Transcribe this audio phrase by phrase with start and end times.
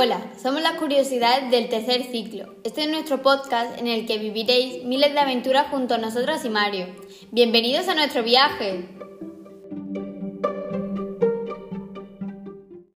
[0.00, 2.54] Hola, somos las curiosidades del tercer ciclo.
[2.62, 6.50] Este es nuestro podcast en el que viviréis miles de aventuras junto a nosotros y
[6.50, 6.86] Mario.
[7.32, 8.88] Bienvenidos a nuestro viaje.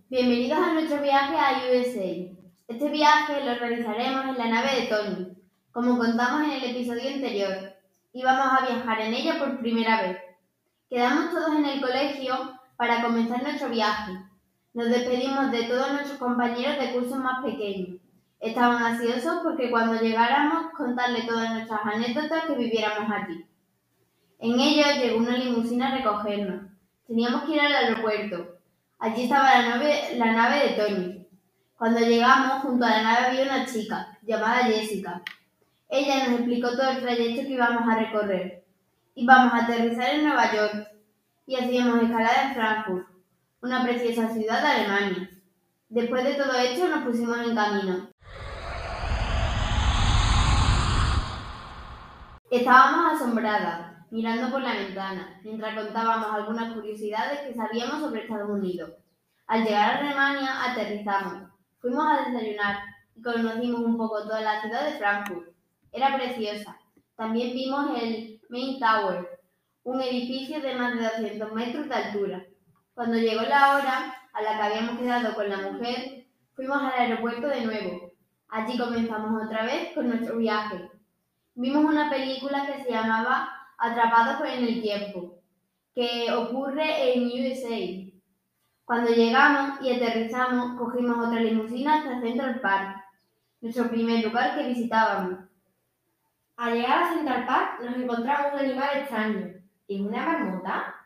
[0.08, 2.36] Bienvenidos a nuestro viaje a USA.
[2.66, 5.28] Este viaje lo realizaremos en la nave de Tony,
[5.70, 7.76] como contamos en el episodio anterior,
[8.12, 10.18] y vamos a viajar en ella por primera vez.
[10.90, 14.14] Quedamos todos en el colegio para comenzar nuestro viaje.
[14.78, 18.00] Nos despedimos de todos nuestros compañeros de cursos más pequeños.
[18.38, 23.44] Estaban ansiosos porque cuando llegáramos contarle todas nuestras anécdotas que viviéramos aquí.
[24.38, 26.70] En ello llegó una limusina a recogernos.
[27.08, 28.54] Teníamos que ir al aeropuerto.
[29.00, 31.26] Allí estaba la nave, la nave de Tony.
[31.76, 35.22] Cuando llegamos, junto a la nave había una chica, llamada Jessica.
[35.88, 38.62] Ella nos explicó todo el trayecto que íbamos a recorrer.
[39.16, 40.88] Íbamos a aterrizar en Nueva York
[41.48, 43.17] y hacíamos escalada en Frankfurt,
[43.60, 45.30] una preciosa ciudad de Alemania.
[45.88, 48.08] Después de todo esto nos pusimos en camino.
[52.50, 58.92] Estábamos asombradas, mirando por la ventana, mientras contábamos algunas curiosidades que sabíamos sobre Estados Unidos.
[59.48, 61.50] Al llegar a Alemania, aterrizamos.
[61.80, 62.78] Fuimos a desayunar
[63.16, 65.48] y conocimos un poco toda la ciudad de Frankfurt.
[65.90, 66.78] Era preciosa.
[67.16, 69.40] También vimos el Main Tower,
[69.82, 72.46] un edificio de más de 200 metros de altura.
[72.98, 76.26] Cuando llegó la hora a la que habíamos quedado con la mujer,
[76.56, 78.10] fuimos al aeropuerto de nuevo.
[78.48, 80.90] Allí comenzamos otra vez con nuestro viaje.
[81.54, 85.38] Vimos una película que se llamaba Atrapados en el tiempo,
[85.94, 88.10] que ocurre en USA.
[88.84, 92.96] Cuando llegamos y aterrizamos, cogimos otra limusina hasta Central Park,
[93.60, 95.38] nuestro primer lugar que visitábamos.
[96.56, 99.54] Al llegar a Central Park nos encontramos un animal extraño.
[99.86, 100.97] ¿Es una marmota?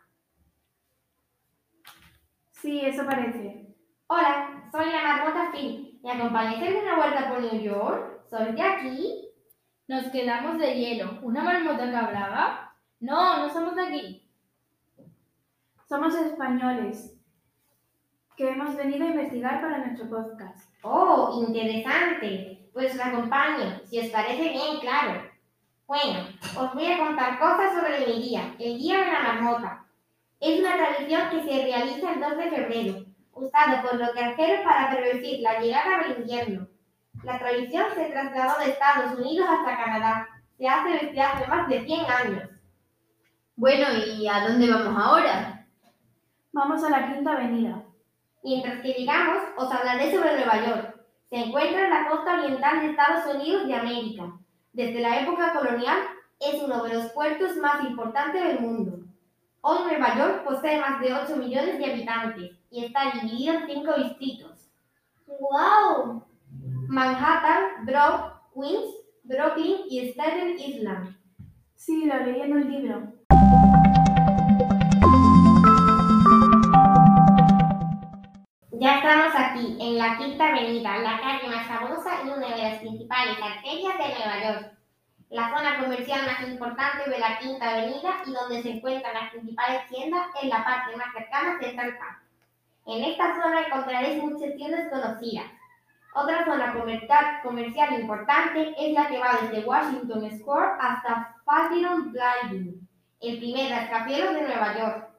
[2.63, 3.75] Sí, eso parece.
[4.07, 5.99] Hola, soy la marmota Phil.
[6.01, 8.21] ¿Me acompañáis en una vuelta por New York?
[8.29, 9.29] ¿Sois de aquí?
[9.89, 11.19] Nos quedamos de hielo.
[11.23, 12.73] ¿Una marmota que hablaba?
[13.01, 14.29] No, no somos de aquí.
[15.89, 17.13] Somos españoles
[18.37, 20.73] que hemos venido a investigar para nuestro podcast.
[20.83, 22.69] Oh, interesante.
[22.71, 25.21] Pues os acompaño, si os parece bien, claro.
[25.85, 29.82] Bueno, os voy a contar cosas sobre mi día, el Día de la Marmota.
[30.43, 34.91] Es una tradición que se realiza el 2 de febrero, usado por los granjeros para
[34.91, 36.67] predecir la llegada del invierno.
[37.23, 40.27] La tradición se trasladó de Estados Unidos hasta Canadá.
[40.57, 42.49] Se hace desde hace más de 100 años.
[43.55, 45.65] Bueno, ¿y a dónde vamos ahora?
[46.51, 47.81] Vamos a la Quinta Avenida.
[48.43, 51.05] Mientras que llegamos, os hablaré sobre Nueva York.
[51.29, 54.33] Se encuentra en la costa oriental de Estados Unidos de América.
[54.73, 55.99] Desde la época colonial,
[56.37, 59.02] es uno de los puertos más importantes del mundo.
[59.65, 63.93] Hoy Nueva York posee más de 8 millones de habitantes y está dividido en cinco
[63.93, 64.69] distritos.
[65.25, 66.21] ¡Wow!
[66.89, 68.93] Manhattan, Bronx, Queens,
[69.23, 71.15] Brooklyn y Staten Island.
[71.75, 73.13] Sí, lo leí en un libro.
[78.73, 82.79] Ya estamos aquí, en la Quinta Avenida, la calle más famosa y una de las
[82.79, 84.82] principales arterias de Nueva York.
[85.33, 89.87] La zona comercial más importante de la Quinta Avenida y donde se encuentran las principales
[89.89, 92.21] tiendas es la parte más cercana Central Park.
[92.85, 95.47] En esta zona encontraréis muchas tiendas conocidas.
[96.13, 96.71] Otra zona
[97.41, 102.87] comercial, importante es la que va desde Washington Square hasta Platinum Blinding,
[103.19, 105.09] el primer rascacielos de Nueva York.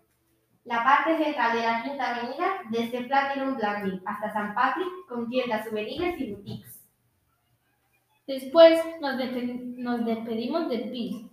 [0.62, 5.64] La parte central de la Quinta Avenida, desde Platinum Landing hasta San Patrick, con tiendas
[5.64, 6.73] souvenirs y boutiques.
[8.26, 11.26] Después nos, despe- nos despedimos del PIS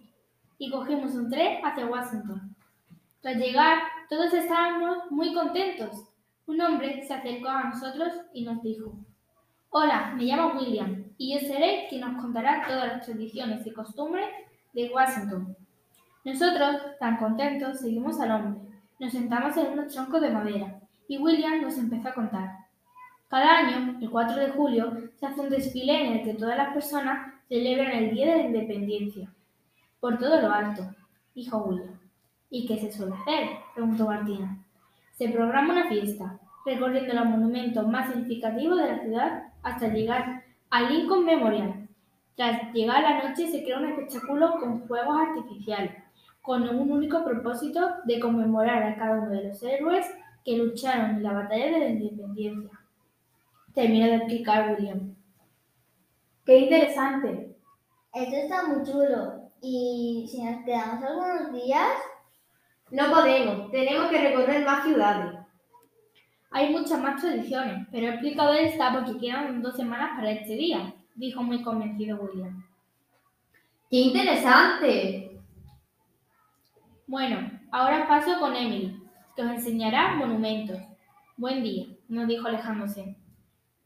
[0.58, 2.56] y cogimos un tren hacia Washington.
[3.22, 3.80] Tras llegar,
[4.10, 6.04] todos estábamos muy contentos.
[6.48, 8.94] Un hombre se acercó a nosotros y nos dijo,
[9.70, 14.28] Hola, me llamo William y yo seré quien nos contará todas las tradiciones y costumbres
[14.74, 15.56] de Washington.
[16.26, 18.62] Nosotros, tan contentos, seguimos al hombre.
[19.00, 22.50] Nos sentamos en unos troncos de madera y William nos empezó a contar.
[23.32, 26.74] Cada año, el 4 de julio, se hace un desfile en el que todas las
[26.74, 29.34] personas celebran el Día de la Independencia.
[30.02, 30.84] Por todo lo alto,
[31.34, 31.98] dijo William.
[32.50, 33.52] ¿Y qué se suele hacer?
[33.74, 34.62] preguntó Martina.
[35.14, 40.94] Se programa una fiesta, recorriendo los monumentos más significativos de la ciudad hasta llegar al
[40.94, 41.88] Lincoln Memorial.
[42.36, 45.94] Tras llegar la noche se crea un espectáculo con fuegos artificiales,
[46.42, 50.06] con un único propósito de conmemorar a cada uno de los héroes
[50.44, 52.81] que lucharon en la batalla de la independencia.
[53.74, 55.16] Termina de explicar William.
[56.46, 57.56] ¡Qué interesante!
[58.14, 59.52] Esto está muy chulo.
[59.62, 61.88] ¿Y si nos quedamos algunos días?
[62.90, 65.40] No podemos, tenemos que recorrer más ciudades.
[66.50, 70.94] Hay muchas más tradiciones, pero he explicado esta porque quedan dos semanas para este día,
[71.16, 72.66] dijo muy convencido William.
[73.90, 75.40] ¡Qué interesante!
[77.08, 79.02] Bueno, ahora paso con Emily,
[79.36, 80.80] que os enseñará monumentos.
[81.38, 83.16] Buen día, nos dijo alejándose.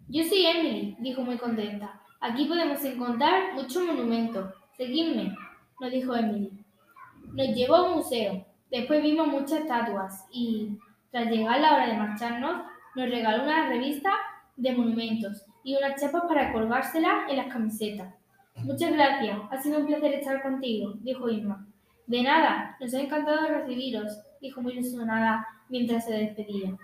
[0.07, 1.99] Yo soy Emily, dijo muy contenta.
[2.21, 4.53] Aquí podemos encontrar muchos monumentos.
[4.77, 5.35] Seguidme,
[5.79, 6.51] nos dijo Emily.
[7.33, 8.45] Nos llevó a un museo.
[8.69, 10.77] Después vimos muchas estatuas y,
[11.09, 12.65] tras llegar la hora de marcharnos,
[12.95, 14.11] nos regaló una revista
[14.55, 18.13] de monumentos y unas chapas para colgárselas en las camisetas.
[18.57, 21.65] Muchas gracias, ha sido un placer estar contigo, dijo Irma.
[22.05, 26.77] De nada, nos ha encantado recibiros, dijo muy ilusionada mientras se despedía.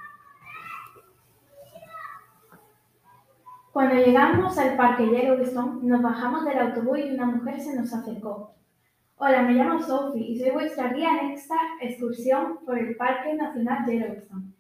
[3.72, 8.54] Cuando llegamos al parque Yellowstone, nos bajamos del autobús y una mujer se nos acercó.
[9.16, 13.86] Hola, me llamo Sophie y soy vuestra guía en esta excursión por el Parque Nacional
[13.86, 14.52] Yellowstone.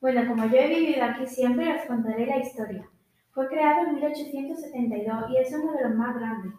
[0.00, 2.88] Bueno, como yo he vivido aquí siempre, os contaré la historia.
[3.32, 6.52] Fue creado en 1872 y es uno de los más grandes.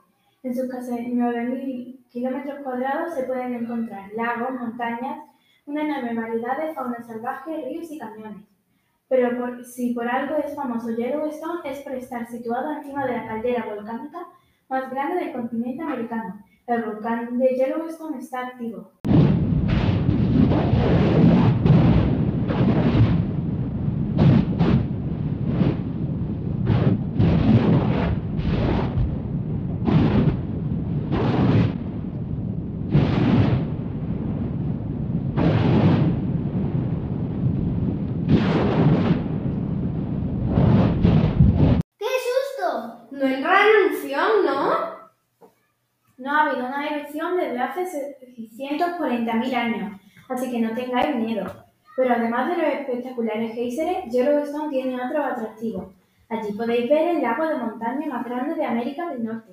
[0.44, 5.24] En sus casi 9.000 kilómetros cuadrados se pueden encontrar lagos, montañas,
[5.66, 8.50] una enorme variedad de fauna salvaje, ríos y cañones.
[9.12, 13.28] Pero por- si por algo es famoso Yellowstone es por estar situado encima de la
[13.28, 14.25] caldera volcánica
[14.69, 16.42] más grande del continente americano.
[16.66, 18.94] El volcán de Yellowstone está activo.
[42.00, 43.08] ¡Qué susto!
[43.12, 44.92] No entra en erupción, ¿no?
[46.81, 48.18] Habido una erupción desde hace
[48.50, 51.45] 640.000 años, así que no tengáis miedo.
[51.95, 55.94] Pero además de los espectaculares géiseres, Yellowstone tiene otro atractivo.
[56.30, 59.51] Allí podéis ver el lago de montaña más grande de América del Norte,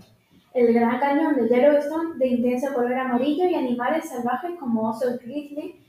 [0.54, 5.84] el Gran Cañón de Yellowstone de intenso color amarillo y animales salvajes como osos grizzly,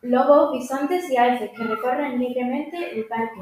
[0.00, 3.40] lobos, bisontes y alces que recorren libremente el parque.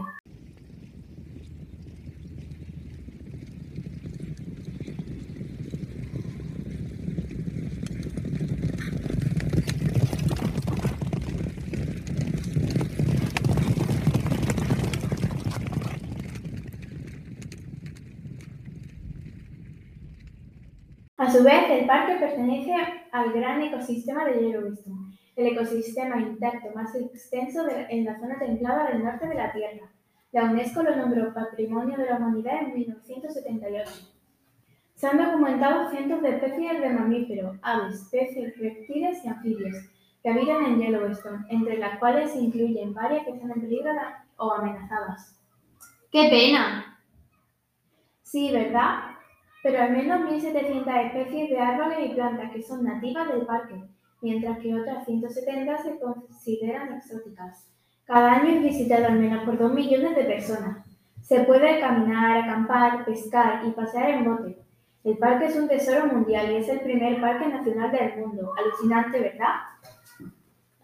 [21.30, 22.74] A su vez, el parque pertenece
[23.12, 29.04] al gran ecosistema de Yellowstone, el ecosistema intacto más extenso en la zona templada del
[29.04, 29.92] norte de la Tierra.
[30.32, 33.92] La UNESCO lo nombró Patrimonio de la Humanidad en 1978.
[34.96, 39.76] Se han documentado cientos de especies de mamíferos, aves, peces, reptiles y anfibios
[40.24, 43.92] que habitan en Yellowstone, entre las cuales se incluyen varias que están en peligro
[44.36, 45.40] o amenazadas.
[46.10, 46.98] ¡Qué pena!
[48.24, 49.19] Sí, ¿verdad?
[49.62, 53.84] Pero al menos 1.700 especies de árboles y plantas que son nativas del parque,
[54.22, 57.70] mientras que otras 170 se consideran exóticas.
[58.04, 60.86] Cada año es visitado al menos por 2 millones de personas.
[61.22, 64.58] Se puede caminar, acampar, pescar y pasear en bote.
[65.04, 68.52] El parque es un tesoro mundial y es el primer parque nacional del mundo.
[68.58, 69.54] Alucinante, ¿verdad?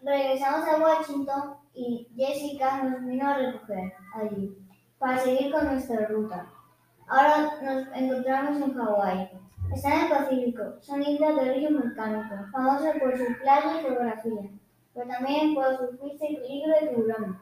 [0.03, 4.57] Regresamos a Washington y Jessica nos vino a recoger allí
[4.99, 6.47] para seguir con nuestra ruta.
[7.09, 9.31] Ahora nos encontramos en Hawái.
[9.73, 10.63] Está en el Pacífico.
[10.81, 14.51] Son islas de origen volcánico, famosas por su playa y geografía,
[14.93, 17.37] pero también por su fuerte peligro de tiburones.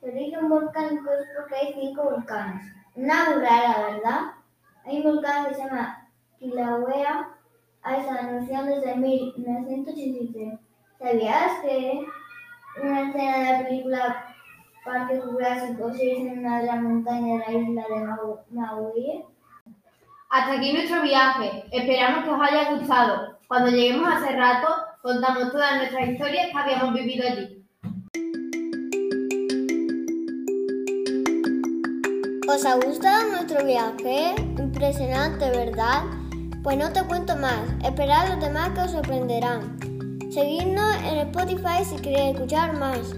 [0.00, 2.66] De origen volcánico es porque hay cinco volcanes.
[2.94, 4.20] Una burrada, ¿verdad?
[4.84, 6.08] Hay un volcán que se llama
[6.38, 7.34] Kilauea,
[7.82, 10.58] a esa noción desde 1983.
[10.98, 12.06] ¿Sabías que
[12.82, 14.33] una escena de la película
[14.84, 19.24] Parque Jurásico se hizo en una de las montañas de la isla de Mau- Maui?
[20.30, 21.64] Hasta aquí nuestro viaje.
[21.70, 23.38] Esperamos que os haya gustado.
[23.48, 24.68] Cuando lleguemos a ese rato,
[25.02, 27.64] contamos todas nuestras historias que habíamos vivido allí.
[32.48, 34.34] ¿Os ha gustado nuestro viaje?
[34.58, 36.02] Impresionante, ¿verdad?
[36.62, 37.60] Pues no te cuento más.
[37.84, 39.78] Esperad los demás que os sorprenderán.
[40.30, 43.14] Seguidnos en Spotify si queréis escuchar más.